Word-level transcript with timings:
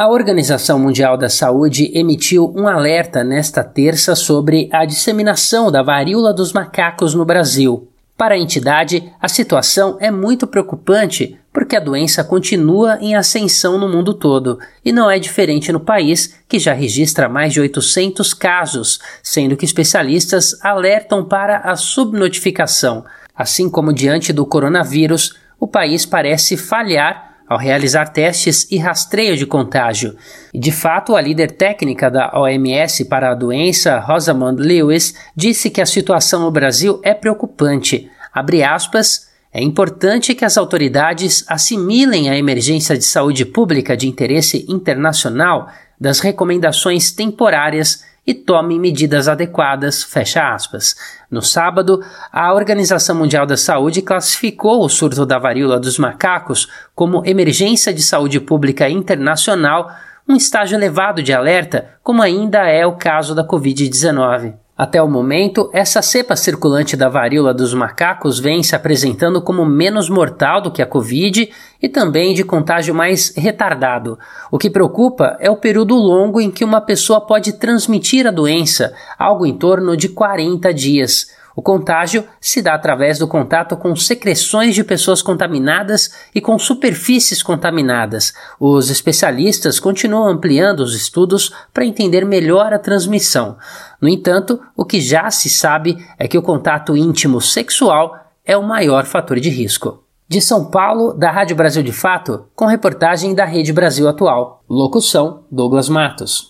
A 0.00 0.08
Organização 0.08 0.78
Mundial 0.78 1.18
da 1.18 1.28
Saúde 1.28 1.90
emitiu 1.92 2.50
um 2.56 2.66
alerta 2.66 3.22
nesta 3.22 3.62
terça 3.62 4.16
sobre 4.16 4.66
a 4.72 4.86
disseminação 4.86 5.70
da 5.70 5.82
varíola 5.82 6.32
dos 6.32 6.54
macacos 6.54 7.12
no 7.12 7.22
Brasil. 7.22 7.86
Para 8.16 8.34
a 8.34 8.38
entidade, 8.38 9.12
a 9.20 9.28
situação 9.28 9.98
é 10.00 10.10
muito 10.10 10.46
preocupante 10.46 11.38
porque 11.52 11.76
a 11.76 11.80
doença 11.80 12.24
continua 12.24 12.96
em 12.98 13.14
ascensão 13.14 13.76
no 13.76 13.90
mundo 13.90 14.14
todo 14.14 14.58
e 14.82 14.90
não 14.90 15.10
é 15.10 15.18
diferente 15.18 15.70
no 15.70 15.80
país, 15.80 16.34
que 16.48 16.58
já 16.58 16.72
registra 16.72 17.28
mais 17.28 17.52
de 17.52 17.60
800 17.60 18.32
casos, 18.32 19.00
sendo 19.22 19.54
que 19.54 19.66
especialistas 19.66 20.58
alertam 20.64 21.26
para 21.26 21.58
a 21.58 21.76
subnotificação. 21.76 23.04
Assim 23.36 23.68
como 23.68 23.92
diante 23.92 24.32
do 24.32 24.46
coronavírus, 24.46 25.36
o 25.60 25.68
país 25.68 26.06
parece 26.06 26.56
falhar 26.56 27.29
ao 27.50 27.58
realizar 27.58 28.10
testes 28.10 28.64
e 28.70 28.78
rastreio 28.78 29.36
de 29.36 29.44
contágio. 29.44 30.14
De 30.54 30.70
fato, 30.70 31.16
a 31.16 31.20
líder 31.20 31.50
técnica 31.50 32.08
da 32.08 32.30
OMS 32.32 33.06
para 33.06 33.32
a 33.32 33.34
doença, 33.34 33.98
Rosamund 33.98 34.62
Lewis, 34.62 35.16
disse 35.34 35.68
que 35.68 35.80
a 35.80 35.86
situação 35.86 36.42
no 36.42 36.50
Brasil 36.52 37.00
é 37.02 37.12
preocupante. 37.12 38.08
Abre 38.32 38.62
aspas, 38.62 39.28
é 39.52 39.60
importante 39.60 40.32
que 40.32 40.44
as 40.44 40.56
autoridades 40.56 41.44
assimilem 41.48 42.30
a 42.30 42.38
emergência 42.38 42.96
de 42.96 43.04
saúde 43.04 43.44
pública 43.44 43.96
de 43.96 44.06
interesse 44.06 44.64
internacional 44.68 45.68
das 45.98 46.20
recomendações 46.20 47.10
temporárias 47.10 48.04
e 48.30 48.34
tomem 48.34 48.78
medidas 48.78 49.26
adequadas. 49.26 50.04
Fecha 50.04 50.54
aspas. 50.54 50.94
No 51.28 51.42
sábado, 51.42 52.00
a 52.30 52.54
Organização 52.54 53.16
Mundial 53.16 53.44
da 53.44 53.56
Saúde 53.56 54.02
classificou 54.02 54.84
o 54.84 54.88
surto 54.88 55.26
da 55.26 55.36
varíola 55.36 55.80
dos 55.80 55.98
macacos 55.98 56.68
como 56.94 57.26
emergência 57.26 57.92
de 57.92 58.00
saúde 58.00 58.38
pública 58.38 58.88
internacional, 58.88 59.90
um 60.28 60.36
estágio 60.36 60.76
elevado 60.76 61.24
de 61.24 61.32
alerta, 61.32 61.88
como 62.04 62.22
ainda 62.22 62.68
é 62.68 62.86
o 62.86 62.92
caso 62.92 63.34
da 63.34 63.44
Covid-19. 63.44 64.54
Até 64.78 65.02
o 65.02 65.08
momento, 65.08 65.68
essa 65.74 66.00
cepa 66.00 66.36
circulante 66.36 66.96
da 66.96 67.08
varíola 67.08 67.52
dos 67.52 67.74
macacos 67.74 68.38
vem 68.38 68.62
se 68.62 68.76
apresentando 68.76 69.42
como 69.42 69.66
menos 69.66 70.08
mortal 70.08 70.60
do 70.60 70.70
que 70.70 70.80
a 70.80 70.86
Covid 70.86 71.50
e 71.82 71.88
também 71.88 72.34
de 72.34 72.44
contágio 72.44 72.94
mais 72.94 73.34
retardado. 73.36 74.18
O 74.50 74.58
que 74.58 74.70
preocupa 74.70 75.36
é 75.40 75.50
o 75.50 75.56
período 75.56 75.94
longo 75.94 76.40
em 76.40 76.50
que 76.50 76.64
uma 76.64 76.80
pessoa 76.80 77.20
pode 77.20 77.54
transmitir 77.54 78.26
a 78.26 78.30
doença, 78.30 78.92
algo 79.18 79.46
em 79.46 79.56
torno 79.56 79.96
de 79.96 80.08
40 80.08 80.72
dias. 80.74 81.28
O 81.54 81.62
contágio 81.62 82.24
se 82.40 82.62
dá 82.62 82.74
através 82.74 83.18
do 83.18 83.26
contato 83.26 83.76
com 83.76 83.94
secreções 83.96 84.74
de 84.74 84.84
pessoas 84.84 85.20
contaminadas 85.20 86.10
e 86.34 86.40
com 86.40 86.58
superfícies 86.58 87.42
contaminadas. 87.42 88.32
Os 88.58 88.88
especialistas 88.88 89.80
continuam 89.80 90.28
ampliando 90.28 90.80
os 90.80 90.94
estudos 90.94 91.52
para 91.74 91.84
entender 91.84 92.24
melhor 92.24 92.72
a 92.72 92.78
transmissão. 92.78 93.58
No 94.00 94.08
entanto, 94.08 94.60
o 94.76 94.84
que 94.84 95.00
já 95.00 95.30
se 95.30 95.50
sabe 95.50 95.98
é 96.18 96.28
que 96.28 96.38
o 96.38 96.42
contato 96.42 96.96
íntimo 96.96 97.40
sexual 97.40 98.16
é 98.44 98.56
o 98.56 98.62
maior 98.62 99.04
fator 99.04 99.38
de 99.38 99.50
risco. 99.50 100.09
De 100.30 100.40
São 100.40 100.66
Paulo, 100.66 101.12
da 101.12 101.28
Rádio 101.28 101.56
Brasil 101.56 101.82
de 101.82 101.90
Fato, 101.90 102.44
com 102.54 102.64
reportagem 102.64 103.34
da 103.34 103.44
Rede 103.44 103.72
Brasil 103.72 104.06
Atual. 104.06 104.62
Locução: 104.70 105.42
Douglas 105.50 105.88
Matos. 105.88 106.48